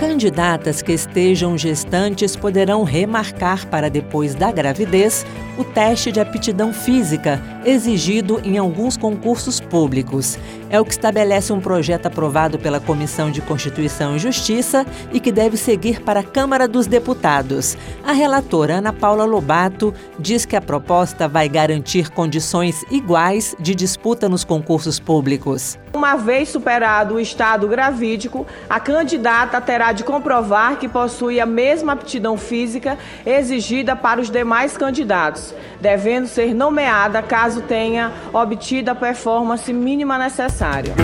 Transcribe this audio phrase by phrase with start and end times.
[0.00, 5.26] Candidatas que estejam gestantes poderão remarcar para depois da gravidez
[5.58, 10.38] o teste de aptidão física exigido em alguns concursos públicos.
[10.70, 15.30] É o que estabelece um projeto aprovado pela Comissão de Constituição e Justiça e que
[15.30, 17.76] deve seguir para a Câmara dos Deputados.
[18.02, 24.28] A relatora Ana Paula Lobato diz que a proposta vai garantir condições iguais de disputa
[24.28, 25.78] nos concursos públicos.
[25.92, 31.92] Uma vez superado o estado gravídico, a candidata terá de comprovar que possui a mesma
[31.92, 39.72] aptidão física exigida para os demais candidatos, devendo ser nomeada caso tenha obtido a performance
[39.72, 40.94] mínima necessária.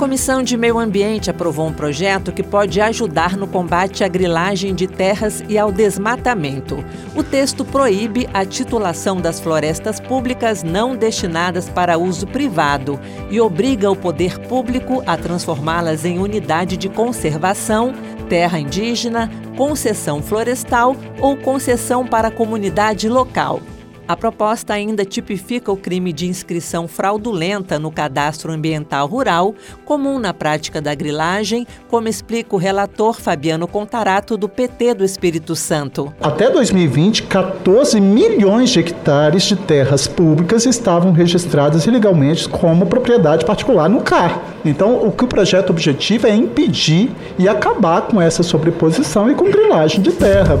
[0.00, 4.86] Comissão de Meio Ambiente aprovou um projeto que pode ajudar no combate à grilagem de
[4.86, 6.82] terras e ao desmatamento.
[7.14, 13.90] O texto proíbe a titulação das florestas públicas não destinadas para uso privado e obriga
[13.90, 17.92] o poder público a transformá-las em unidade de conservação,
[18.26, 23.60] terra indígena, concessão florestal ou concessão para a comunidade local.
[24.10, 30.34] A proposta ainda tipifica o crime de inscrição fraudulenta no cadastro ambiental rural, comum na
[30.34, 36.12] prática da grilagem, como explica o relator Fabiano Contarato, do PT do Espírito Santo.
[36.20, 43.88] Até 2020, 14 milhões de hectares de terras públicas estavam registradas ilegalmente como propriedade particular
[43.88, 44.42] no CAR.
[44.64, 49.48] Então, o que o projeto objetivo é impedir e acabar com essa sobreposição e com
[49.48, 50.60] grilagem de terra.